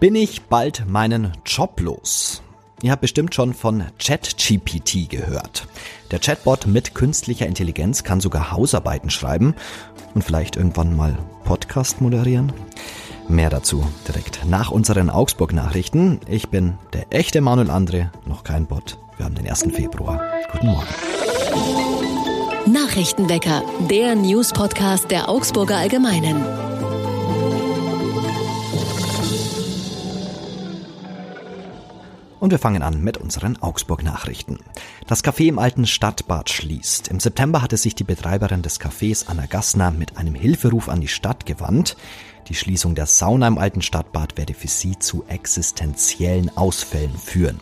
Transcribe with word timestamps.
Bin 0.00 0.14
ich 0.14 0.42
bald 0.42 0.88
meinen 0.88 1.32
Job 1.46 1.80
los? 1.80 2.42
Ihr 2.82 2.90
habt 2.90 3.00
bestimmt 3.00 3.34
schon 3.34 3.54
von 3.54 3.84
ChatGPT 3.98 5.08
gehört. 5.08 5.66
Der 6.10 6.18
Chatbot 6.18 6.66
mit 6.66 6.94
künstlicher 6.94 7.46
Intelligenz 7.46 8.02
kann 8.04 8.20
sogar 8.20 8.52
Hausarbeiten 8.52 9.08
schreiben 9.08 9.54
und 10.14 10.22
vielleicht 10.22 10.56
irgendwann 10.56 10.94
mal 10.94 11.16
Podcast 11.44 12.00
moderieren. 12.00 12.52
Mehr 13.28 13.48
dazu 13.48 13.86
direkt 14.06 14.44
nach 14.44 14.70
unseren 14.70 15.08
Augsburg-Nachrichten. 15.08 16.20
Ich 16.28 16.48
bin 16.50 16.74
der 16.92 17.06
echte 17.10 17.40
Manuel 17.40 17.70
André, 17.70 18.08
noch 18.26 18.44
kein 18.44 18.66
Bot. 18.66 18.98
Wir 19.16 19.24
haben 19.24 19.34
den 19.34 19.48
1. 19.48 19.68
Februar. 19.72 20.20
Guten 20.52 20.66
Morgen. 20.66 20.88
Nachrichtenwecker, 22.66 23.62
der 23.88 24.14
News-Podcast 24.16 25.10
der 25.10 25.28
Augsburger 25.30 25.76
Allgemeinen. 25.76 26.73
Und 32.44 32.50
wir 32.50 32.58
fangen 32.58 32.82
an 32.82 33.00
mit 33.00 33.16
unseren 33.16 33.56
Augsburg-Nachrichten. 33.62 34.58
Das 35.06 35.24
Café 35.24 35.48
im 35.48 35.58
alten 35.58 35.86
Stadtbad 35.86 36.50
schließt. 36.50 37.08
Im 37.08 37.18
September 37.18 37.62
hatte 37.62 37.78
sich 37.78 37.94
die 37.94 38.04
Betreiberin 38.04 38.60
des 38.60 38.78
Cafés 38.78 39.28
Anna 39.28 39.46
Gassner 39.46 39.90
mit 39.90 40.18
einem 40.18 40.34
Hilferuf 40.34 40.90
an 40.90 41.00
die 41.00 41.08
Stadt 41.08 41.46
gewandt. 41.46 41.96
Die 42.48 42.54
Schließung 42.54 42.94
der 42.94 43.06
Sauna 43.06 43.48
im 43.48 43.58
alten 43.58 43.80
Stadtbad 43.80 44.36
werde 44.36 44.54
für 44.54 44.68
sie 44.68 44.98
zu 44.98 45.24
existenziellen 45.28 46.54
Ausfällen 46.56 47.16
führen. 47.16 47.60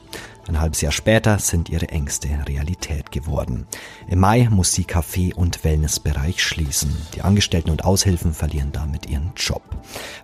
Ein 0.49 0.61
halbes 0.61 0.81
Jahr 0.81 0.91
später 0.91 1.39
sind 1.39 1.69
ihre 1.69 1.89
Ängste 1.91 2.29
Realität 2.49 3.13
geworden. 3.13 3.67
Im 4.09 4.19
Mai 4.19 4.49
muss 4.51 4.73
sie 4.73 4.83
Café- 4.83 5.35
und 5.35 5.63
Wellnessbereich 5.63 6.43
schließen. 6.43 6.95
Die 7.15 7.23
Angestellten 7.23 7.71
und 7.71 7.85
Aushilfen 7.85 8.35
verlieren 8.35 8.73
damit 8.73 9.07
ihren 9.09 9.33
Job. 9.37 9.63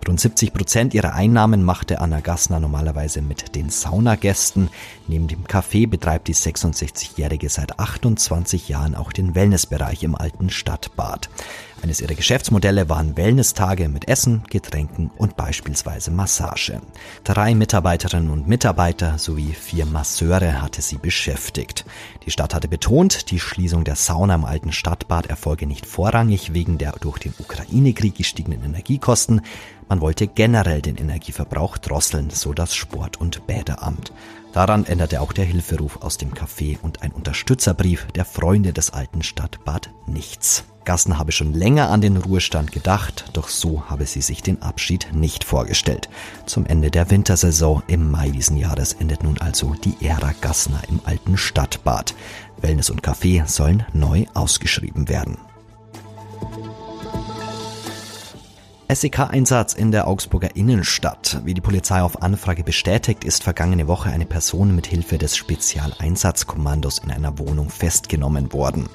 Rund 0.05 0.19
70 0.19 0.53
Prozent 0.53 0.93
ihrer 0.93 1.13
Einnahmen 1.13 1.63
machte 1.63 2.01
Anna 2.01 2.19
Gassner 2.19 2.59
normalerweise 2.59 3.21
mit 3.21 3.55
den 3.55 3.69
Saunagästen. 3.69 4.69
Neben 5.07 5.29
dem 5.29 5.45
Café 5.45 5.87
betreibt 5.87 6.27
die 6.27 6.35
66-Jährige 6.35 7.47
seit 7.47 7.79
28 7.79 8.67
Jahren 8.67 8.95
auch 8.95 9.13
den 9.13 9.35
Wellnessbereich 9.35 10.03
im 10.03 10.15
alten 10.15 10.49
Stadtbad. 10.49 11.29
Eines 11.81 12.01
ihrer 12.01 12.13
Geschäftsmodelle 12.13 12.89
waren 12.89 13.15
Wellnesstage 13.15 13.87
mit 13.87 14.07
Essen, 14.07 14.43
Getränken 14.49 15.11
und 15.17 15.37
beispielsweise 15.37 16.11
Massage. 16.11 16.81
Drei 17.23 17.55
Mitarbeiterinnen 17.55 18.29
und 18.29 18.47
Mitarbeiter 18.47 19.17
sowie 19.17 19.53
vier 19.53 19.85
Masseure 19.85 20.61
hatte 20.61 20.81
sie 20.81 20.97
beschäftigt. 20.97 21.85
Die 22.25 22.31
Stadt 22.31 22.53
hatte 22.53 22.67
betont, 22.67 23.31
die 23.31 23.39
Schließung 23.39 23.85
der 23.85 23.95
Sauna 23.95 24.35
im 24.35 24.43
alten 24.43 24.73
Stadtbad 24.73 25.27
erfolge 25.27 25.67
nicht 25.67 25.85
vorrangig 25.85 26.53
wegen 26.53 26.77
der 26.77 26.91
durch 26.99 27.17
den 27.19 27.33
Ukraine-Krieg 27.39 28.15
gestiegenen 28.15 28.63
Energiekosten. 28.63 29.41
Man 29.87 30.01
wollte 30.01 30.27
generell 30.27 30.81
den 30.81 30.97
Energieverbrauch 30.97 31.77
drosseln, 31.77 32.29
so 32.29 32.53
das 32.53 32.75
Sport- 32.75 33.17
und 33.17 33.47
Bäderamt. 33.47 34.11
Daran 34.51 34.85
änderte 34.85 35.21
auch 35.21 35.31
der 35.31 35.45
Hilferuf 35.45 36.01
aus 36.01 36.17
dem 36.17 36.33
Café 36.33 36.77
und 36.81 37.03
ein 37.03 37.11
Unterstützerbrief 37.11 38.07
der 38.15 38.25
Freunde 38.25 38.73
des 38.73 38.91
alten 38.91 39.23
Stadtbad 39.23 39.91
nichts. 40.07 40.65
Gassen 40.89 41.19
habe 41.19 41.31
schon 41.31 41.53
länger 41.53 41.91
an 41.91 42.01
den 42.01 42.17
Ruhestand 42.17 42.71
gedacht, 42.71 43.25
doch 43.33 43.47
so 43.47 43.83
habe 43.91 44.07
sie 44.07 44.21
sich 44.21 44.41
den 44.41 44.63
Abschied 44.63 45.09
nicht 45.13 45.43
vorgestellt. 45.43 46.09
Zum 46.47 46.65
Ende 46.65 46.89
der 46.89 47.11
Wintersaison 47.11 47.83
im 47.85 48.09
Mai 48.09 48.31
diesen 48.31 48.57
Jahres 48.57 48.93
endet 48.93 49.23
nun 49.23 49.37
also 49.37 49.75
die 49.75 50.03
Ära 50.03 50.33
Gassner 50.41 50.81
im 50.89 50.99
alten 51.03 51.37
Stadtbad. 51.37 52.15
Wellness 52.59 52.89
und 52.89 53.03
Café 53.03 53.45
sollen 53.45 53.85
neu 53.93 54.25
ausgeschrieben 54.33 55.09
werden. 55.09 55.37
SEK-Einsatz 58.91 59.73
in 59.73 59.91
der 59.91 60.07
Augsburger 60.07 60.55
Innenstadt. 60.55 61.41
Wie 61.45 61.53
die 61.53 61.61
Polizei 61.61 62.01
auf 62.01 62.23
Anfrage 62.23 62.63
bestätigt, 62.63 63.23
ist 63.23 63.43
vergangene 63.43 63.87
Woche 63.87 64.09
eine 64.09 64.25
Person 64.25 64.75
mit 64.75 64.87
Hilfe 64.87 65.19
des 65.19 65.37
Spezialeinsatzkommandos 65.37 66.97
in 66.97 67.11
einer 67.11 67.37
Wohnung 67.37 67.69
festgenommen 67.69 68.51
worden. 68.51 68.89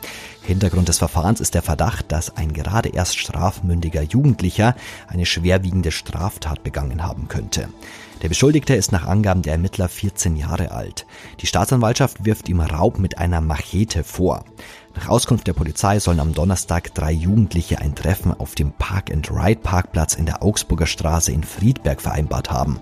Hintergrund 0.46 0.88
des 0.88 0.98
Verfahrens 0.98 1.40
ist 1.40 1.54
der 1.54 1.62
Verdacht, 1.62 2.12
dass 2.12 2.36
ein 2.36 2.52
gerade 2.52 2.90
erst 2.90 3.18
strafmündiger 3.18 4.02
Jugendlicher 4.02 4.76
eine 5.06 5.24
schwerwiegende 5.24 5.90
Straftat 5.90 6.62
begangen 6.62 7.02
haben 7.02 7.28
könnte. 7.28 7.68
Der 8.22 8.28
Beschuldigte 8.28 8.74
ist 8.74 8.92
nach 8.92 9.06
Angaben 9.06 9.40
der 9.40 9.54
Ermittler 9.54 9.88
14 9.88 10.36
Jahre 10.36 10.70
alt. 10.70 11.06
Die 11.40 11.46
Staatsanwaltschaft 11.46 12.26
wirft 12.26 12.50
ihm 12.50 12.60
Raub 12.60 12.98
mit 12.98 13.16
einer 13.16 13.40
Machete 13.40 14.04
vor. 14.04 14.44
Nach 14.94 15.08
Auskunft 15.08 15.46
der 15.46 15.54
Polizei 15.54 15.98
sollen 15.98 16.20
am 16.20 16.34
Donnerstag 16.34 16.94
drei 16.94 17.10
Jugendliche 17.10 17.78
ein 17.78 17.94
Treffen 17.94 18.32
auf 18.32 18.54
dem 18.54 18.72
Park-and-Ride-Parkplatz 18.72 20.14
in 20.14 20.26
der 20.26 20.42
Augsburger 20.42 20.86
Straße 20.86 21.32
in 21.32 21.42
Friedberg 21.42 22.02
vereinbart 22.02 22.50
haben. 22.50 22.80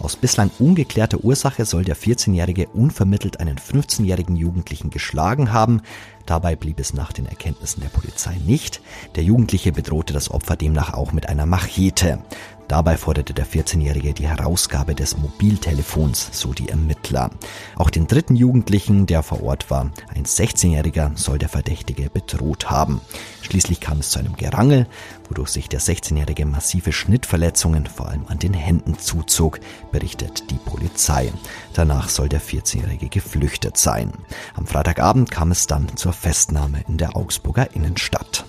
Aus 0.00 0.16
bislang 0.16 0.50
ungeklärter 0.58 1.22
Ursache 1.22 1.66
soll 1.66 1.84
der 1.84 1.96
14-Jährige 1.96 2.68
unvermittelt 2.68 3.38
einen 3.38 3.58
15-jährigen 3.58 4.34
Jugendlichen 4.34 4.88
geschlagen 4.88 5.52
haben. 5.52 5.82
Dabei 6.24 6.56
blieb 6.56 6.80
es 6.80 6.94
nach 6.94 7.12
den 7.12 7.26
Erkenntnissen 7.26 7.82
der 7.82 7.90
Polizei 7.90 8.36
nicht. 8.46 8.80
Der 9.14 9.24
Jugendliche 9.24 9.72
bedrohte 9.72 10.14
das 10.14 10.30
Opfer 10.30 10.56
demnach 10.56 10.94
auch 10.94 11.12
mit 11.12 11.28
einer 11.28 11.44
Machete. 11.44 12.18
Dabei 12.66 12.96
forderte 12.96 13.34
der 13.34 13.46
14-Jährige 13.46 14.14
die 14.14 14.28
Herausgabe 14.28 14.94
des 14.94 15.18
Mobiltelefons, 15.18 16.30
so 16.32 16.54
die 16.54 16.68
Ermittler. 16.68 17.30
Auch 17.76 17.90
den 17.90 18.06
dritten 18.06 18.36
Jugendlichen, 18.36 19.06
der 19.06 19.22
vor 19.22 19.42
Ort 19.42 19.70
war, 19.70 19.90
ein 20.14 20.24
16-Jähriger, 20.24 21.10
soll 21.16 21.38
der 21.38 21.48
Verdächtige 21.48 22.08
bedroht 22.08 22.70
haben. 22.70 23.00
Schließlich 23.42 23.80
kam 23.80 23.98
es 24.00 24.10
zu 24.10 24.18
einem 24.18 24.36
Gerangel, 24.36 24.86
wodurch 25.28 25.48
sich 25.48 25.68
der 25.68 25.80
16-Jährige 25.80 26.46
massive 26.46 26.92
Schnittverletzungen 26.92 27.86
vor 27.86 28.08
allem 28.08 28.26
an 28.28 28.38
den 28.38 28.54
Händen 28.54 28.98
zuzog, 28.98 29.60
berichtet 29.92 30.50
die 30.50 30.58
Polizei. 30.58 31.32
Danach 31.74 32.08
soll 32.08 32.28
der 32.28 32.40
14-Jährige 32.40 33.08
geflüchtet 33.08 33.76
sein. 33.76 34.12
Am 34.54 34.66
Freitagabend 34.66 35.30
kam 35.30 35.50
es 35.50 35.66
dann 35.66 35.96
zur 35.96 36.12
Festnahme 36.12 36.84
in 36.88 36.98
der 36.98 37.16
Augsburger 37.16 37.74
Innenstadt. 37.74 38.44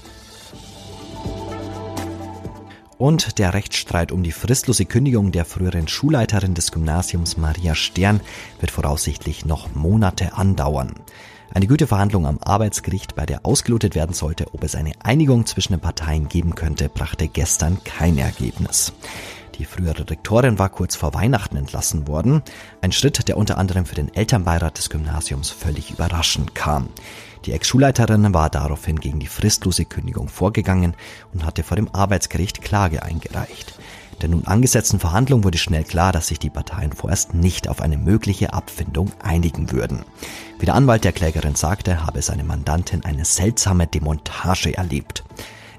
Und 3.02 3.40
der 3.40 3.56
Rechtsstreit 3.56 4.12
um 4.12 4.22
die 4.22 4.32
fristlose 4.32 4.86
Kündigung 4.86 5.32
der 5.32 5.44
früheren 5.44 5.88
Schulleiterin 5.88 6.54
des 6.54 6.72
Gymnasiums 6.72 7.36
Maria 7.36 7.74
Stern 7.74 8.22
wird 8.60 8.70
voraussichtlich 8.70 9.44
noch 9.44 9.74
Monate 9.74 10.34
andauern. 10.34 10.94
Eine 11.54 11.68
gute 11.68 11.86
Verhandlung 11.86 12.26
am 12.26 12.40
Arbeitsgericht, 12.40 13.16
bei 13.16 13.26
der 13.26 13.46
ausgelotet 13.46 13.94
werden 13.94 14.14
sollte, 14.14 14.54
ob 14.54 14.64
es 14.64 14.74
eine 14.74 14.94
Einigung 15.04 15.46
zwischen 15.46 15.74
den 15.74 15.82
Parteien 15.82 16.30
geben 16.30 16.56
könnte, 16.56 16.88
brachte 16.88 17.28
gestern 17.28 17.84
kein 17.84 18.18
Ergebnis. 18.18 18.94
Die 19.56 19.66
frühere 19.66 20.10
Rektorin 20.10 20.60
war 20.60 20.70
kurz 20.70 20.96
vor 20.96 21.14
Weihnachten 21.14 21.58
entlassen 21.58 22.08
worden. 22.08 22.42
Ein 22.80 22.94
Schritt, 22.94 23.28
der 23.28 23.36
unter 23.38 23.58
anderem 23.58 23.86
für 23.86 23.96
den 23.96 24.14
Elternbeirat 24.16 24.78
des 24.78 24.90
Gymnasiums 24.90 25.50
völlig 25.50 25.92
überraschend 25.92 26.56
kam. 26.56 26.88
Die 27.46 27.52
Ex-Schulleiterin 27.52 28.34
war 28.34 28.50
daraufhin 28.50 29.02
gegen 29.02 29.20
die 29.20 29.28
fristlose 29.28 29.84
Kündigung 29.84 30.30
vorgegangen 30.30 30.96
und 31.34 31.46
hatte 31.46 31.64
vor 31.64 31.76
dem 31.76 31.94
Arbeitsgericht 31.94 32.62
Klage 32.62 33.04
eingereicht. 33.04 33.78
Der 34.22 34.30
nun 34.30 34.46
angesetzten 34.46 35.00
Verhandlung 35.00 35.44
wurde 35.44 35.58
schnell 35.58 35.84
klar, 35.84 36.12
dass 36.12 36.28
sich 36.28 36.38
die 36.38 36.52
Parteien 36.52 36.94
vorerst 36.94 37.34
nicht 37.34 37.68
auf 37.68 37.82
eine 37.82 37.98
mögliche 37.98 38.54
Abfindung 38.54 39.12
einigen 39.24 39.72
würden. 39.72 40.06
Wie 40.60 40.66
der 40.66 40.76
Anwalt 40.76 41.04
der 41.04 41.12
Klägerin 41.12 41.56
sagte, 41.56 42.06
habe 42.06 42.22
seine 42.22 42.44
Mandantin 42.44 43.04
eine 43.04 43.26
seltsame 43.26 43.88
Demontage 43.88 44.78
erlebt. 44.78 45.24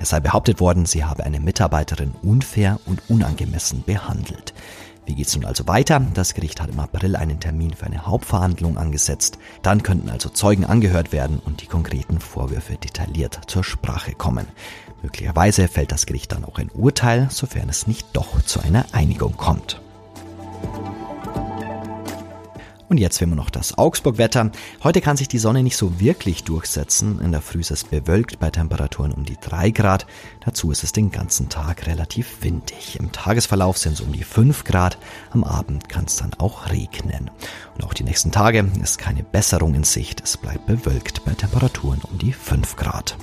Es 0.00 0.08
sei 0.08 0.18
behauptet 0.18 0.58
worden, 0.58 0.86
sie 0.86 1.04
habe 1.04 1.22
eine 1.22 1.38
Mitarbeiterin 1.38 2.14
unfair 2.22 2.80
und 2.86 3.02
unangemessen 3.08 3.84
behandelt. 3.84 4.52
Wie 5.04 5.14
geht's 5.14 5.34
nun 5.34 5.44
also 5.44 5.66
weiter? 5.66 6.00
Das 6.14 6.34
Gericht 6.34 6.60
hat 6.60 6.70
im 6.70 6.78
April 6.78 7.16
einen 7.16 7.40
Termin 7.40 7.74
für 7.74 7.86
eine 7.86 8.06
Hauptverhandlung 8.06 8.78
angesetzt. 8.78 9.38
Dann 9.62 9.82
könnten 9.82 10.08
also 10.08 10.28
Zeugen 10.28 10.64
angehört 10.64 11.12
werden 11.12 11.40
und 11.44 11.60
die 11.60 11.66
konkreten 11.66 12.20
Vorwürfe 12.20 12.76
detailliert 12.76 13.40
zur 13.48 13.64
Sprache 13.64 14.12
kommen. 14.12 14.46
Möglicherweise 15.02 15.66
fällt 15.66 15.90
das 15.90 16.06
Gericht 16.06 16.30
dann 16.30 16.44
auch 16.44 16.58
ein 16.58 16.70
Urteil, 16.70 17.28
sofern 17.30 17.68
es 17.68 17.88
nicht 17.88 18.06
doch 18.12 18.42
zu 18.42 18.60
einer 18.60 18.86
Einigung 18.92 19.36
kommt. 19.36 19.80
Und 22.92 22.98
jetzt 22.98 23.22
will 23.22 23.28
man 23.28 23.38
noch 23.38 23.48
das 23.48 23.78
Augsburg-Wetter. 23.78 24.50
Heute 24.84 25.00
kann 25.00 25.16
sich 25.16 25.26
die 25.26 25.38
Sonne 25.38 25.62
nicht 25.62 25.78
so 25.78 25.98
wirklich 25.98 26.44
durchsetzen. 26.44 27.22
In 27.22 27.32
der 27.32 27.40
Früh 27.40 27.60
ist 27.60 27.70
es 27.70 27.84
bewölkt 27.84 28.38
bei 28.38 28.50
Temperaturen 28.50 29.12
um 29.12 29.24
die 29.24 29.38
3 29.40 29.70
Grad. 29.70 30.06
Dazu 30.44 30.70
ist 30.70 30.84
es 30.84 30.92
den 30.92 31.10
ganzen 31.10 31.48
Tag 31.48 31.86
relativ 31.86 32.42
windig. 32.42 32.98
Im 33.00 33.10
Tagesverlauf 33.10 33.78
sind 33.78 33.94
es 33.94 34.02
um 34.02 34.12
die 34.12 34.24
5 34.24 34.64
Grad. 34.64 34.98
Am 35.30 35.42
Abend 35.42 35.88
kann 35.88 36.04
es 36.04 36.16
dann 36.16 36.34
auch 36.34 36.68
regnen. 36.68 37.30
Und 37.76 37.84
auch 37.84 37.94
die 37.94 38.04
nächsten 38.04 38.30
Tage 38.30 38.70
ist 38.82 38.98
keine 38.98 39.22
Besserung 39.22 39.72
in 39.72 39.84
Sicht. 39.84 40.20
Es 40.22 40.36
bleibt 40.36 40.66
bewölkt 40.66 41.24
bei 41.24 41.32
Temperaturen 41.32 42.02
um 42.02 42.18
die 42.18 42.34
5 42.34 42.76
Grad. 42.76 43.16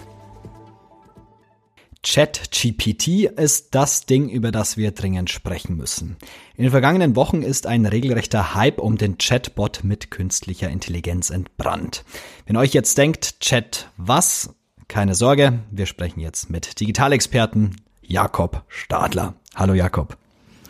ChatGPT 2.02 3.26
ist 3.26 3.76
das 3.76 4.06
Ding, 4.06 4.30
über 4.30 4.52
das 4.52 4.78
wir 4.78 4.92
dringend 4.92 5.30
sprechen 5.30 5.76
müssen. 5.76 6.16
In 6.56 6.64
den 6.64 6.72
vergangenen 6.72 7.16
Wochen 7.16 7.42
ist 7.42 7.68
ein 7.68 7.86
regelrechter 7.86 8.56
Hype 8.56 8.80
um 8.80 8.98
den 8.98 9.18
Chatbot 9.18 9.82
mit 9.84 10.10
künstlicher 10.10 10.70
Intelligenz 10.70 11.30
entbrannt. 11.30 12.06
Wenn 12.46 12.56
euch 12.56 12.74
jetzt 12.74 12.98
denkt, 12.98 13.42
Chat 13.42 13.90
was? 13.98 14.56
Keine 14.88 15.14
Sorge, 15.14 15.60
wir 15.72 15.86
sprechen 15.86 16.22
jetzt 16.22 16.50
mit 16.50 16.80
Digitalexperten 16.80 17.76
Jakob 18.02 18.64
Stadler. 18.70 19.36
Hallo 19.54 19.74
Jakob. 19.74 20.18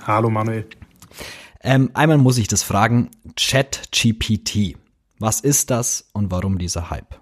Hallo 0.05 0.29
Manuel. 0.29 0.67
Ähm, 1.61 1.91
einmal 1.93 2.17
muss 2.17 2.37
ich 2.39 2.47
das 2.47 2.63
fragen, 2.63 3.11
ChatGPT. 3.35 4.77
Was 5.19 5.41
ist 5.41 5.69
das 5.69 6.09
und 6.13 6.31
warum 6.31 6.57
dieser 6.57 6.89
Hype? 6.89 7.18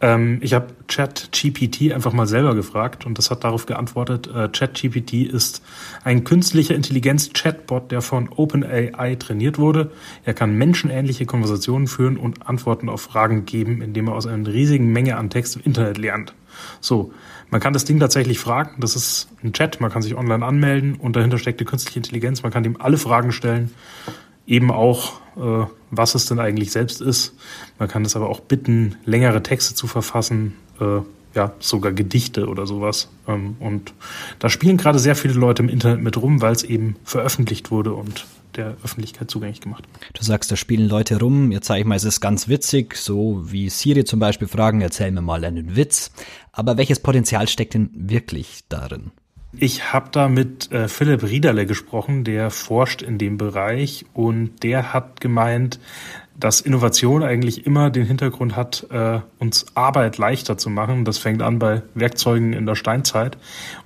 Ähm, 0.00 0.38
ich 0.42 0.54
habe 0.54 0.68
ChatGPT 0.86 1.92
einfach 1.92 2.12
mal 2.12 2.26
selber 2.26 2.54
gefragt 2.54 3.04
und 3.04 3.18
das 3.18 3.30
hat 3.30 3.44
darauf 3.44 3.66
geantwortet, 3.66 4.28
äh, 4.28 4.48
ChatGPT 4.48 5.24
ist 5.24 5.62
ein 6.04 6.24
künstlicher 6.24 6.74
Intelligenz-Chatbot, 6.74 7.90
der 7.90 8.00
von 8.00 8.28
OpenAI 8.28 9.16
trainiert 9.16 9.58
wurde. 9.58 9.90
Er 10.24 10.34
kann 10.34 10.54
menschenähnliche 10.54 11.26
Konversationen 11.26 11.88
führen 11.88 12.16
und 12.16 12.46
Antworten 12.48 12.88
auf 12.88 13.02
Fragen 13.02 13.44
geben, 13.44 13.82
indem 13.82 14.08
er 14.08 14.14
aus 14.14 14.26
einer 14.26 14.46
riesigen 14.46 14.92
Menge 14.92 15.16
an 15.16 15.30
Text 15.30 15.56
im 15.56 15.62
Internet 15.62 15.98
lernt. 15.98 16.34
So, 16.80 17.12
man 17.50 17.60
kann 17.60 17.72
das 17.72 17.84
Ding 17.84 17.98
tatsächlich 17.98 18.38
fragen. 18.38 18.80
Das 18.80 18.94
ist 18.94 19.28
ein 19.42 19.52
Chat, 19.52 19.80
man 19.80 19.90
kann 19.90 20.02
sich 20.02 20.16
online 20.16 20.44
anmelden 20.44 20.94
und 20.94 21.16
dahinter 21.16 21.38
steckt 21.38 21.60
die 21.60 21.64
künstliche 21.64 21.98
Intelligenz. 21.98 22.42
Man 22.42 22.52
kann 22.52 22.64
ihm 22.64 22.76
alle 22.78 22.98
Fragen 22.98 23.32
stellen, 23.32 23.70
eben 24.48 24.72
auch, 24.72 25.20
äh, 25.36 25.66
was 25.90 26.14
es 26.14 26.26
denn 26.26 26.40
eigentlich 26.40 26.72
selbst 26.72 27.00
ist. 27.00 27.34
Man 27.78 27.88
kann 27.88 28.04
es 28.04 28.16
aber 28.16 28.28
auch 28.28 28.40
bitten, 28.40 28.96
längere 29.04 29.42
Texte 29.42 29.74
zu 29.74 29.86
verfassen, 29.86 30.54
äh, 30.80 31.00
ja, 31.34 31.52
sogar 31.60 31.92
Gedichte 31.92 32.48
oder 32.48 32.66
sowas. 32.66 33.08
Ähm, 33.28 33.56
und 33.60 33.92
da 34.38 34.48
spielen 34.48 34.78
gerade 34.78 34.98
sehr 34.98 35.14
viele 35.14 35.34
Leute 35.34 35.62
im 35.62 35.68
Internet 35.68 36.00
mit 36.02 36.16
rum, 36.16 36.40
weil 36.40 36.52
es 36.52 36.64
eben 36.64 36.96
veröffentlicht 37.04 37.70
wurde 37.70 37.92
und 37.92 38.26
der 38.56 38.76
Öffentlichkeit 38.82 39.30
zugänglich 39.30 39.60
gemacht. 39.60 39.84
Du 40.14 40.24
sagst, 40.24 40.50
da 40.50 40.56
spielen 40.56 40.88
Leute 40.88 41.20
rum. 41.20 41.52
Jetzt 41.52 41.66
sage 41.66 41.80
ich 41.80 41.86
mal, 41.86 41.94
es 41.94 42.04
ist 42.04 42.20
ganz 42.20 42.48
witzig, 42.48 42.96
so 42.96 43.42
wie 43.44 43.68
Siri 43.68 44.04
zum 44.04 44.18
Beispiel 44.18 44.48
fragen, 44.48 44.80
erzähl 44.80 45.10
mir 45.12 45.20
mal 45.20 45.44
einen 45.44 45.76
Witz. 45.76 46.10
Aber 46.50 46.78
welches 46.78 47.00
Potenzial 47.00 47.46
steckt 47.46 47.74
denn 47.74 47.90
wirklich 47.94 48.64
darin? 48.68 49.12
Ich 49.60 49.92
habe 49.92 50.08
da 50.12 50.28
mit 50.28 50.70
äh, 50.70 50.86
Philipp 50.86 51.24
Riederle 51.24 51.66
gesprochen, 51.66 52.22
der 52.22 52.50
forscht 52.50 53.02
in 53.02 53.18
dem 53.18 53.38
Bereich 53.38 54.06
und 54.14 54.62
der 54.62 54.92
hat 54.92 55.20
gemeint, 55.20 55.80
dass 56.38 56.60
Innovation 56.60 57.24
eigentlich 57.24 57.66
immer 57.66 57.90
den 57.90 58.06
Hintergrund 58.06 58.54
hat, 58.54 58.86
äh, 58.90 59.18
uns 59.40 59.66
Arbeit 59.74 60.16
leichter 60.16 60.58
zu 60.58 60.70
machen. 60.70 61.04
Das 61.04 61.18
fängt 61.18 61.42
an 61.42 61.58
bei 61.58 61.82
Werkzeugen 61.94 62.52
in 62.52 62.66
der 62.66 62.76
Steinzeit 62.76 63.36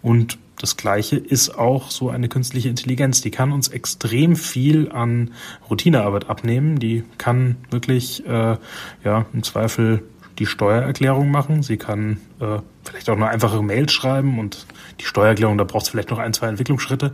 und 0.02 0.38
das 0.58 0.76
Gleiche 0.76 1.16
ist 1.16 1.58
auch 1.58 1.90
so 1.90 2.10
eine 2.10 2.28
künstliche 2.28 2.69
Intelligenz. 2.69 3.22
Die 3.22 3.30
kann 3.30 3.50
uns 3.50 3.69
extrem 3.69 4.36
viel 4.36 4.92
an 4.92 5.32
Routinearbeit 5.70 6.28
abnehmen. 6.28 6.78
Die 6.78 7.02
kann 7.16 7.56
wirklich, 7.70 8.24
äh, 8.26 8.58
ja, 9.02 9.26
im 9.32 9.42
Zweifel 9.42 10.04
die 10.42 10.46
Steuererklärung 10.46 11.30
machen. 11.30 11.62
Sie 11.62 11.76
kann 11.76 12.18
äh, 12.40 12.58
vielleicht 12.82 13.08
auch 13.08 13.14
eine 13.14 13.28
einfache 13.28 13.62
Mail 13.62 13.88
schreiben 13.88 14.40
und 14.40 14.66
die 15.00 15.04
Steuererklärung, 15.04 15.56
da 15.56 15.62
braucht 15.62 15.84
es 15.84 15.88
vielleicht 15.90 16.10
noch 16.10 16.18
ein, 16.18 16.32
zwei 16.32 16.48
Entwicklungsschritte. 16.48 17.12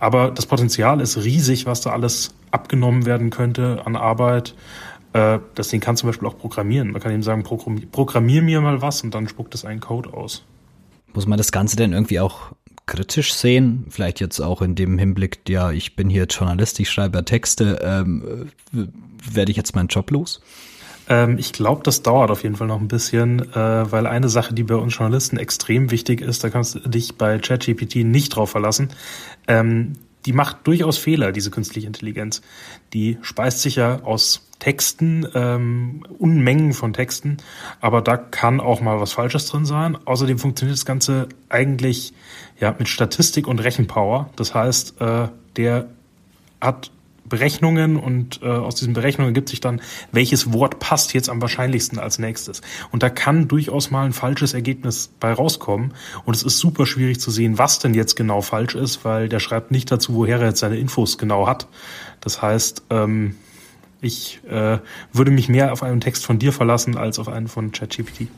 Aber 0.00 0.32
das 0.32 0.46
Potenzial 0.46 1.00
ist 1.00 1.16
riesig, 1.18 1.66
was 1.66 1.82
da 1.82 1.90
alles 1.90 2.34
abgenommen 2.50 3.06
werden 3.06 3.30
könnte 3.30 3.82
an 3.84 3.94
Arbeit. 3.94 4.56
Äh, 5.12 5.38
das 5.54 5.68
Ding 5.68 5.80
kann 5.80 5.96
zum 5.96 6.08
Beispiel 6.08 6.26
auch 6.26 6.36
programmieren. 6.36 6.90
Man 6.90 7.00
kann 7.00 7.12
ihm 7.12 7.22
sagen, 7.22 7.44
programmier 7.44 8.42
mir 8.42 8.60
mal 8.60 8.82
was 8.82 9.02
und 9.04 9.14
dann 9.14 9.28
spuckt 9.28 9.54
es 9.54 9.64
einen 9.64 9.78
Code 9.78 10.12
aus. 10.12 10.44
Muss 11.12 11.28
man 11.28 11.38
das 11.38 11.52
Ganze 11.52 11.76
denn 11.76 11.92
irgendwie 11.92 12.18
auch 12.18 12.50
kritisch 12.86 13.34
sehen? 13.34 13.86
Vielleicht 13.88 14.18
jetzt 14.18 14.40
auch 14.40 14.62
in 14.62 14.74
dem 14.74 14.98
Hinblick, 14.98 15.48
ja, 15.48 15.70
ich 15.70 15.94
bin 15.94 16.10
hier 16.10 16.24
Journalist, 16.24 16.80
ich 16.80 16.90
schreibe 16.90 17.24
Texte, 17.24 17.78
ähm, 17.84 18.50
werde 18.72 19.52
ich 19.52 19.56
jetzt 19.56 19.76
meinen 19.76 19.86
Job 19.86 20.10
los? 20.10 20.42
Ähm, 21.08 21.38
ich 21.38 21.52
glaube, 21.52 21.82
das 21.82 22.02
dauert 22.02 22.30
auf 22.30 22.42
jeden 22.42 22.56
Fall 22.56 22.66
noch 22.66 22.80
ein 22.80 22.88
bisschen, 22.88 23.40
äh, 23.52 23.92
weil 23.92 24.06
eine 24.06 24.28
Sache, 24.28 24.54
die 24.54 24.62
bei 24.62 24.76
uns 24.76 24.96
Journalisten 24.96 25.36
extrem 25.36 25.90
wichtig 25.90 26.20
ist, 26.20 26.44
da 26.44 26.50
kannst 26.50 26.74
du 26.74 26.80
dich 26.80 27.16
bei 27.16 27.38
ChatGPT 27.38 27.96
nicht 27.96 28.36
drauf 28.36 28.50
verlassen. 28.50 28.88
Ähm, 29.46 29.94
die 30.26 30.32
macht 30.32 30.66
durchaus 30.66 30.96
Fehler, 30.96 31.32
diese 31.32 31.50
künstliche 31.50 31.86
Intelligenz. 31.86 32.40
Die 32.94 33.18
speist 33.20 33.60
sich 33.60 33.76
ja 33.76 34.02
aus 34.02 34.48
Texten, 34.58 35.26
ähm, 35.34 36.02
Unmengen 36.18 36.72
von 36.72 36.94
Texten, 36.94 37.36
aber 37.80 38.00
da 38.00 38.16
kann 38.16 38.60
auch 38.60 38.80
mal 38.80 39.00
was 39.00 39.12
Falsches 39.12 39.46
drin 39.46 39.66
sein. 39.66 39.98
Außerdem 40.06 40.38
funktioniert 40.38 40.78
das 40.78 40.86
Ganze 40.86 41.28
eigentlich 41.50 42.14
ja 42.58 42.74
mit 42.78 42.88
Statistik 42.88 43.46
und 43.46 43.58
Rechenpower. 43.58 44.30
Das 44.36 44.54
heißt, 44.54 45.00
äh, 45.00 45.28
der 45.56 45.88
hat 46.60 46.90
Berechnungen 47.28 47.96
und 47.96 48.40
äh, 48.42 48.46
aus 48.46 48.74
diesen 48.74 48.92
Berechnungen 48.92 49.30
ergibt 49.30 49.48
sich 49.48 49.60
dann, 49.60 49.80
welches 50.12 50.52
Wort 50.52 50.78
passt 50.78 51.14
jetzt 51.14 51.28
am 51.28 51.40
wahrscheinlichsten 51.40 51.98
als 51.98 52.18
nächstes. 52.18 52.60
Und 52.90 53.02
da 53.02 53.08
kann 53.08 53.48
durchaus 53.48 53.90
mal 53.90 54.04
ein 54.04 54.12
falsches 54.12 54.52
Ergebnis 54.52 55.10
bei 55.20 55.32
rauskommen. 55.32 55.94
Und 56.24 56.36
es 56.36 56.42
ist 56.42 56.58
super 56.58 56.86
schwierig 56.86 57.20
zu 57.20 57.30
sehen, 57.30 57.58
was 57.58 57.78
denn 57.78 57.94
jetzt 57.94 58.16
genau 58.16 58.42
falsch 58.42 58.74
ist, 58.74 59.04
weil 59.04 59.28
der 59.28 59.40
schreibt 59.40 59.70
nicht 59.70 59.90
dazu, 59.90 60.14
woher 60.14 60.38
er 60.38 60.48
jetzt 60.48 60.60
seine 60.60 60.76
Infos 60.76 61.16
genau 61.16 61.46
hat. 61.46 61.66
Das 62.20 62.42
heißt, 62.42 62.84
ähm, 62.90 63.36
ich 64.00 64.40
äh, 64.48 64.78
würde 65.12 65.30
mich 65.30 65.48
mehr 65.48 65.72
auf 65.72 65.82
einen 65.82 66.00
Text 66.00 66.26
von 66.26 66.38
dir 66.38 66.52
verlassen 66.52 66.96
als 66.96 67.18
auf 67.18 67.28
einen 67.28 67.48
von 67.48 67.72
ChatGPT. 67.72 68.28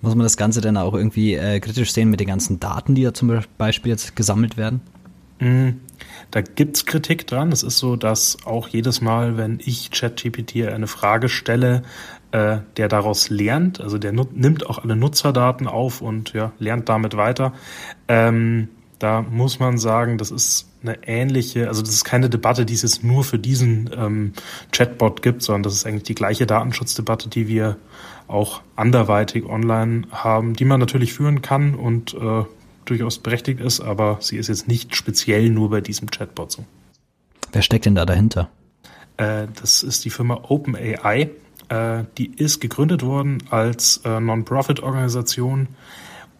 Muss 0.00 0.14
man 0.14 0.24
das 0.24 0.36
Ganze 0.36 0.60
dann 0.60 0.76
auch 0.76 0.94
irgendwie 0.94 1.34
äh, 1.34 1.60
kritisch 1.60 1.92
sehen 1.92 2.08
mit 2.08 2.20
den 2.20 2.28
ganzen 2.28 2.60
Daten, 2.60 2.94
die 2.94 3.02
da 3.02 3.12
zum 3.12 3.42
Beispiel 3.58 3.90
jetzt 3.90 4.16
gesammelt 4.16 4.56
werden? 4.56 4.80
Mhm. 5.40 5.80
Da 6.30 6.40
gibt's 6.40 6.86
Kritik 6.86 7.26
dran. 7.26 7.52
Es 7.52 7.62
ist 7.62 7.78
so, 7.78 7.96
dass 7.96 8.38
auch 8.44 8.68
jedes 8.68 9.00
Mal, 9.00 9.36
wenn 9.36 9.60
ich 9.64 9.90
ChatGPT 9.90 10.66
eine 10.66 10.86
Frage 10.86 11.28
stelle, 11.28 11.82
äh, 12.32 12.58
der 12.76 12.88
daraus 12.88 13.30
lernt, 13.30 13.80
also 13.80 13.98
der 13.98 14.12
nimmt 14.12 14.66
auch 14.66 14.78
alle 14.78 14.96
Nutzerdaten 14.96 15.66
auf 15.66 16.02
und 16.02 16.34
ja, 16.34 16.52
lernt 16.58 16.88
damit 16.88 17.16
weiter. 17.16 17.54
Ähm, 18.06 18.68
da 18.98 19.22
muss 19.22 19.60
man 19.60 19.78
sagen, 19.78 20.18
das 20.18 20.30
ist 20.30 20.68
eine 20.82 20.98
ähnliche, 21.06 21.68
also 21.68 21.82
das 21.82 21.90
ist 21.90 22.04
keine 22.04 22.28
Debatte, 22.28 22.66
die 22.66 22.74
es 22.74 22.82
jetzt 22.82 23.04
nur 23.04 23.24
für 23.24 23.38
diesen 23.38 23.90
ähm, 23.96 24.32
Chatbot 24.72 25.22
gibt, 25.22 25.42
sondern 25.42 25.62
das 25.64 25.74
ist 25.74 25.86
eigentlich 25.86 26.02
die 26.04 26.14
gleiche 26.14 26.46
Datenschutzdebatte, 26.46 27.28
die 27.28 27.48
wir 27.48 27.76
auch 28.26 28.60
anderweitig 28.76 29.46
online 29.46 30.06
haben, 30.10 30.54
die 30.54 30.64
man 30.64 30.80
natürlich 30.80 31.14
führen 31.14 31.42
kann 31.42 31.74
und 31.74 32.14
äh, 32.14 32.44
durchaus 32.90 33.18
berechtigt 33.18 33.60
ist, 33.60 33.80
aber 33.80 34.18
sie 34.20 34.36
ist 34.36 34.48
jetzt 34.48 34.68
nicht 34.68 34.96
speziell 34.96 35.50
nur 35.50 35.70
bei 35.70 35.80
diesem 35.80 36.10
Chatbot 36.10 36.52
so. 36.52 36.64
Wer 37.52 37.62
steckt 37.62 37.86
denn 37.86 37.94
da 37.94 38.04
dahinter? 38.04 38.50
Äh, 39.16 39.46
das 39.60 39.82
ist 39.82 40.04
die 40.04 40.10
Firma 40.10 40.40
OpenAI. 40.48 41.30
Äh, 41.68 42.04
die 42.16 42.34
ist 42.34 42.60
gegründet 42.60 43.02
worden 43.02 43.42
als 43.50 44.00
äh, 44.04 44.20
Non-Profit-Organisation 44.20 45.68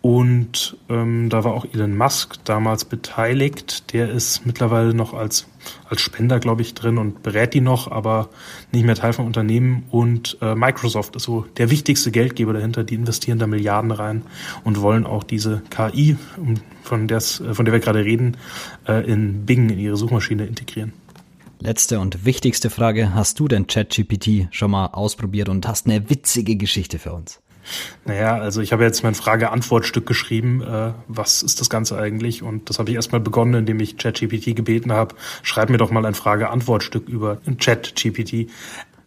und 0.08 0.78
ähm, 0.88 1.28
da 1.28 1.44
war 1.44 1.52
auch 1.52 1.66
Elon 1.70 1.94
Musk 1.94 2.42
damals 2.44 2.86
beteiligt. 2.86 3.92
Der 3.92 4.08
ist 4.08 4.46
mittlerweile 4.46 4.94
noch 4.94 5.12
als, 5.12 5.48
als 5.86 6.00
Spender, 6.00 6.40
glaube 6.40 6.62
ich, 6.62 6.72
drin 6.72 6.96
und 6.96 7.22
berät 7.22 7.52
die 7.52 7.60
noch, 7.60 7.90
aber 7.90 8.30
nicht 8.72 8.86
mehr 8.86 8.94
Teil 8.94 9.12
vom 9.12 9.26
Unternehmen. 9.26 9.84
Und 9.90 10.38
äh, 10.40 10.54
Microsoft 10.54 11.14
ist 11.14 11.24
so 11.24 11.44
der 11.58 11.70
wichtigste 11.70 12.10
Geldgeber 12.10 12.54
dahinter. 12.54 12.84
Die 12.84 12.94
investieren 12.94 13.38
da 13.38 13.46
Milliarden 13.46 13.90
rein 13.90 14.22
und 14.64 14.80
wollen 14.80 15.04
auch 15.04 15.24
diese 15.24 15.60
KI, 15.68 16.16
von, 16.84 17.06
der's, 17.06 17.42
von 17.52 17.66
der 17.66 17.74
wir 17.74 17.80
gerade 17.80 18.02
reden, 18.02 18.38
äh, 18.86 19.06
in 19.06 19.44
Bing, 19.44 19.68
in 19.68 19.78
ihre 19.78 19.98
Suchmaschine 19.98 20.46
integrieren. 20.46 20.94
Letzte 21.60 22.00
und 22.00 22.24
wichtigste 22.24 22.70
Frage. 22.70 23.12
Hast 23.12 23.40
du 23.40 23.46
denn 23.46 23.66
ChatGPT 23.66 24.48
schon 24.52 24.70
mal 24.70 24.86
ausprobiert 24.86 25.50
und 25.50 25.68
hast 25.68 25.86
eine 25.86 26.08
witzige 26.08 26.56
Geschichte 26.56 26.98
für 26.98 27.12
uns? 27.12 27.42
Naja, 28.04 28.36
also 28.36 28.60
ich 28.60 28.72
habe 28.72 28.84
jetzt 28.84 29.02
mein 29.02 29.14
Frage-Antwort-Stück 29.14 30.06
geschrieben. 30.06 30.62
Äh, 30.62 30.92
was 31.08 31.42
ist 31.42 31.60
das 31.60 31.70
Ganze 31.70 31.98
eigentlich? 31.98 32.42
Und 32.42 32.70
das 32.70 32.78
habe 32.78 32.90
ich 32.90 32.96
erstmal 32.96 33.20
begonnen, 33.20 33.54
indem 33.54 33.80
ich 33.80 33.96
ChatGPT 33.96 34.56
gebeten 34.56 34.92
habe, 34.92 35.14
schreib 35.42 35.70
mir 35.70 35.78
doch 35.78 35.90
mal 35.90 36.04
ein 36.06 36.14
Frage-Antwort-Stück 36.14 37.08
über 37.08 37.38
ChatGPT. 37.58 38.50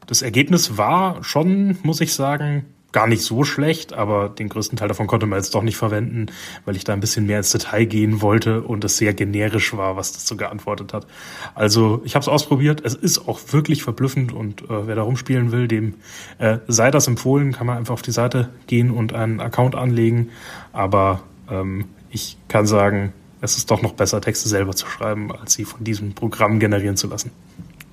Das 0.08 0.22
Ergebnis 0.22 0.78
war 0.78 1.24
schon, 1.24 1.78
muss 1.84 2.02
ich 2.02 2.14
sagen, 2.14 2.66
gar 2.92 3.08
nicht 3.08 3.24
so 3.24 3.44
schlecht, 3.44 3.94
aber 3.94 4.30
den 4.30 4.50
größten 4.50 4.78
Teil 4.78 4.88
davon 4.88 5.08
konnte 5.08 5.26
man 5.26 5.40
jetzt 5.40 5.56
doch 5.56 5.64
nicht 5.64 5.78
verwenden, 5.78 6.28
weil 6.66 6.76
ich 6.76 6.84
da 6.84 6.94
ein 6.94 7.00
bisschen 7.00 7.26
mehr 7.26 7.38
ins 7.38 7.52
Detail 7.52 7.86
gehen 7.86 8.22
wollte 8.22 8.62
und 8.62 8.84
es 8.84 8.98
sehr 8.98 9.14
generisch 9.14 9.76
war, 9.76 9.96
was 9.96 10.12
das 10.12 10.28
so 10.28 10.36
geantwortet 10.36 10.94
hat. 10.94 11.08
Also 11.56 12.02
ich 12.04 12.16
habe 12.16 12.22
es 12.22 12.28
ausprobiert. 12.28 12.82
Es 12.84 12.96
ist 12.96 13.28
auch 13.28 13.40
wirklich 13.52 13.84
verblüffend 13.84 14.34
und 14.34 14.64
äh, 14.64 14.88
wer 14.88 14.96
da 14.96 15.04
rumspielen 15.04 15.52
will, 15.52 15.68
dem 15.68 15.96
äh, 16.38 16.58
sei 16.68 16.92
das 16.92 17.08
empfohlen. 17.08 17.54
Kann 17.54 17.68
man 17.68 17.78
einfach 17.78 17.94
auf 17.94 18.02
die 18.02 18.12
Seite 18.12 18.50
gehen 18.68 18.92
und 18.92 19.14
einen 19.14 19.40
Account 19.40 19.76
anlegen. 19.76 20.30
Aber 20.74 21.22
ähm, 21.50 21.86
ich 22.10 22.38
kann 22.48 22.68
sagen, 22.68 23.14
es 23.42 23.58
ist 23.58 23.72
doch 23.72 23.82
noch 23.82 23.94
besser, 23.94 24.22
Texte 24.22 24.50
selber 24.50 24.76
zu 24.76 24.86
schreiben, 24.86 25.32
als 25.32 25.54
sie 25.54 25.66
von 25.66 25.84
diesem 25.84 26.14
Programm 26.14 26.60
generieren 26.60 26.98
zu 26.98 27.08
lassen. 27.08 27.32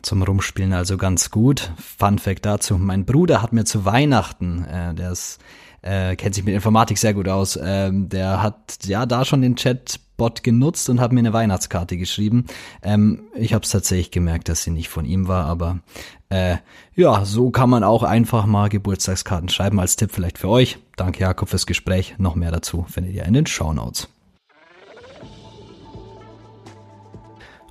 Zum 0.03 0.23
Rumspielen 0.23 0.73
also 0.73 0.97
ganz 0.97 1.31
gut. 1.31 1.73
Fun 1.77 2.19
Fact 2.19 2.47
dazu: 2.47 2.79
Mein 2.79 3.05
Bruder 3.05 3.43
hat 3.43 3.53
mir 3.53 3.65
zu 3.65 3.85
Weihnachten, 3.85 4.65
äh, 4.65 4.95
der 4.95 5.13
ist, 5.13 5.39
äh, 5.83 6.17
kennt 6.17 6.35
sich 6.35 6.45
mit 6.45 6.55
Informatik 6.55 6.99
sehr 6.99 7.15
gut 7.15 7.29
aus, 7.29 7.59
ähm, 7.63 8.09
der 8.09 8.43
hat 8.43 8.79
ja 8.85 9.07
da 9.07 9.25
schon 9.25 9.43
den 9.43 9.55
Chatbot 9.55 10.43
genutzt 10.43 10.89
und 10.89 11.01
hat 11.01 11.13
mir 11.13 11.21
eine 11.21 11.33
Weihnachtskarte 11.33 11.97
geschrieben. 11.97 12.47
Ähm, 12.83 13.25
ich 13.35 13.55
habe 13.55 13.65
es 13.65 13.71
tatsächlich 13.71 14.11
gemerkt, 14.11 14.49
dass 14.49 14.63
sie 14.63 14.71
nicht 14.71 14.89
von 14.89 15.05
ihm 15.05 15.29
war, 15.29 15.47
aber 15.47 15.81
äh, 16.29 16.57
ja, 16.95 17.25
so 17.25 17.51
kann 17.51 17.71
man 17.71 17.85
auch 17.85 18.03
einfach 18.03 18.47
mal 18.47 18.69
Geburtstagskarten 18.69 19.49
schreiben 19.49 19.81
als 19.81 19.97
Tipp 19.97 20.11
vielleicht 20.13 20.39
für 20.39 20.49
euch. 20.49 20.79
Danke 20.97 21.21
Jakob 21.21 21.49
fürs 21.49 21.67
Gespräch. 21.67 22.17
Noch 22.19 22.35
mehr 22.35 22.51
dazu 22.51 22.85
findet 22.89 23.15
ihr 23.15 23.25
in 23.25 23.35
den 23.35 23.47
Show 23.47 23.73
Notes. 23.73 24.09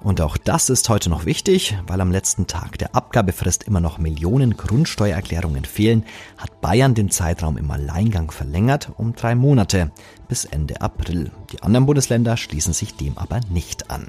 Und 0.04 0.22
auch 0.22 0.38
das 0.38 0.70
ist 0.70 0.90
heute 0.90 1.10
noch 1.10 1.26
wichtig, 1.26 1.78
weil 1.88 2.02
am 2.02 2.12
letzten 2.12 2.46
Tag 2.46 2.78
der 2.78 2.96
Abgabefrist 2.96 3.64
immer 3.64 3.80
noch 3.80 3.98
Millionen 3.98 4.56
Grundsteuererklärungen 4.56 5.66
fehlen, 5.66 6.06
hat 6.38 6.62
Bayern 6.62 6.94
den 6.94 7.10
Zeitraum 7.10 7.58
im 7.58 7.72
Alleingang 7.72 8.30
verlängert 8.30 8.92
um 8.98 9.16
drei 9.16 9.34
Monate 9.34 9.92
bis 10.28 10.46
Ende 10.46 10.82
April. 10.82 11.32
Die 11.52 11.64
anderen 11.64 11.88
Bundesländer 11.88 12.38
schließen 12.38 12.74
sich 12.74 12.96
dem 12.96 13.18
aber 13.18 13.40
nicht 13.50 13.90
an. 13.90 14.08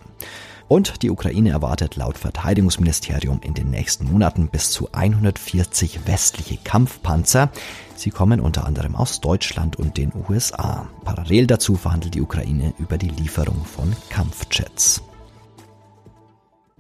Und 0.68 1.02
die 1.02 1.11
Ukraine 1.11 1.50
erwartet 1.50 1.97
laut 1.97 2.18
Verteidigungsministerium 2.18 3.40
in 3.42 3.54
den 3.54 3.71
nächsten 3.71 4.04
Monaten 4.12 4.49
bis 4.49 4.71
zu 4.71 4.90
140 4.92 6.07
westliche 6.07 6.59
Kampfpanzer. 6.62 7.50
Sie 7.97 8.11
kommen 8.11 8.40
unter 8.40 8.66
anderem 8.66 8.95
aus 8.95 9.23
Deutschland 9.23 9.76
und 9.76 9.97
den 9.97 10.12
USA. 10.28 10.87
Parallel 11.04 11.47
dazu 11.47 11.76
verhandelt 11.76 12.14
die 12.14 12.21
Ukraine 12.21 12.75
über 12.78 12.99
die 12.99 13.09
Lieferung 13.09 13.64
von 13.64 13.97
Kampfjets. 14.11 15.02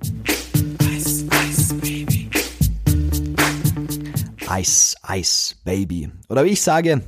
Ice, 0.02 1.26
Ice, 1.48 1.74
Baby. 1.74 2.30
Ice, 4.50 4.96
Ice, 5.08 5.54
Baby. 5.64 6.10
Oder 6.28 6.44
wie 6.44 6.50
ich 6.50 6.62
sage, 6.62 7.02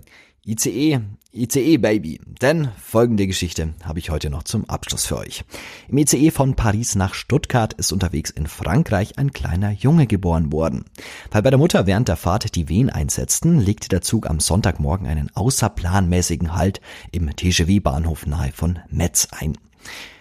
ICE, 0.46 1.00
ICE 1.32 1.76
Baby. 1.78 2.20
Denn 2.40 2.70
folgende 2.76 3.26
Geschichte 3.26 3.74
habe 3.84 3.98
ich 3.98 4.10
heute 4.10 4.30
noch 4.30 4.42
zum 4.42 4.68
Abschluss 4.68 5.06
für 5.06 5.18
euch. 5.18 5.44
Im 5.88 5.98
ICE 5.98 6.30
von 6.30 6.56
Paris 6.56 6.94
nach 6.96 7.14
Stuttgart 7.14 7.72
ist 7.74 7.92
unterwegs 7.92 8.30
in 8.30 8.46
Frankreich 8.46 9.18
ein 9.18 9.32
kleiner 9.32 9.70
Junge 9.70 10.06
geboren 10.06 10.52
worden. 10.52 10.84
Weil 11.30 11.42
bei 11.42 11.50
der 11.50 11.58
Mutter 11.58 11.86
während 11.86 12.08
der 12.08 12.16
Fahrt 12.16 12.56
die 12.56 12.68
Wehen 12.68 12.90
einsetzten, 12.90 13.60
legte 13.60 13.88
der 13.88 14.02
Zug 14.02 14.28
am 14.28 14.40
Sonntagmorgen 14.40 15.06
einen 15.06 15.30
außerplanmäßigen 15.34 16.56
Halt 16.56 16.80
im 17.12 17.34
TGV-Bahnhof 17.34 18.26
nahe 18.26 18.52
von 18.52 18.80
Metz 18.88 19.28
ein. 19.30 19.56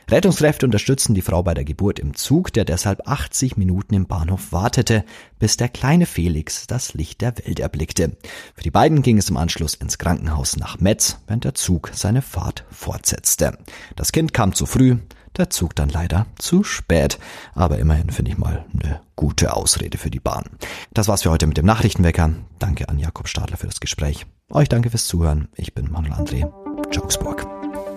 Rettungskräfte 0.10 0.66
unterstützten 0.66 1.14
die 1.14 1.22
Frau 1.22 1.44
bei 1.44 1.54
der 1.54 1.64
Geburt 1.64 2.00
im 2.00 2.16
Zug, 2.16 2.52
der 2.52 2.66
deshalb 2.66 3.08
80 3.08 3.58
Minuten 3.58 3.94
im 3.94 4.08
Bahnhof 4.08 4.52
wartete, 4.52 5.06
bis 5.38 5.56
der 5.56 5.70
kleine 5.70 6.08
Felix 6.08 6.66
das 6.66 6.96
Licht 6.96 7.22
der 7.22 7.38
Welt 7.38 7.60
erblickte. 7.60 8.18
Für 8.56 8.64
die 8.64 8.72
beiden 8.72 9.04
ging 9.04 9.20
es 9.20 9.30
im 9.30 9.38
Anschluss 9.38 9.76
ins 9.76 10.00
Krankenhaus 10.00 10.58
nach 10.58 10.80
Metz, 10.80 11.20
während 11.28 11.44
der 11.44 11.54
Zug 11.54 11.92
seine 11.94 12.24
Fahrt 12.24 12.66
fortsetzte. 12.72 13.60
Das 13.96 14.12
Kind 14.12 14.34
kam 14.34 14.56
zu 14.56 14.66
früh, 14.66 14.98
der 15.38 15.52
Zug 15.52 15.76
dann 15.76 15.90
leider 15.90 16.26
zu 16.40 16.64
spät. 16.64 17.20
Aber 17.54 17.78
immerhin 17.78 18.10
finde 18.10 18.32
ich 18.32 18.38
mal 18.40 18.66
eine 18.74 19.02
gute 19.16 19.56
Ausrede 19.56 20.00
für 20.00 20.10
die 20.10 20.20
Bahn. 20.20 20.46
Das 20.92 21.08
war's 21.08 21.22
für 21.22 21.30
heute 21.30 21.46
mit 21.46 21.58
dem 21.58 21.66
Nachrichtenwecker. 21.68 22.32
Danke 22.58 22.90
an 22.90 22.98
Jakob 22.98 23.28
Stadler 23.28 23.58
für 23.58 23.68
das 23.68 23.80
Gespräch. 23.80 24.26
Euch 24.50 24.70
danke 24.70 24.90
fürs 24.90 25.06
Zuhören. 25.06 25.50
Ich 25.56 25.76
bin 25.76 25.92
Manuel 25.92 26.14
André. 26.14 26.52
Augsburg. 27.00 27.59